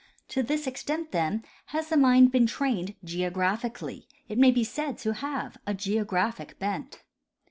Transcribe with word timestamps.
To 0.29 0.41
this 0.41 0.65
extent, 0.65 1.11
then, 1.11 1.45
has 1.67 1.89
the 1.89 1.95
mind 1.95 2.31
been 2.31 2.47
trained 2.47 2.95
geographically; 3.03 4.07
it 4.27 4.39
may 4.39 4.49
be 4.49 4.63
said 4.63 4.97
to 4.97 5.13
have 5.13 5.59
a 5.67 5.75
geo 5.75 6.03
graphic 6.03 6.57
bent. 6.57 7.03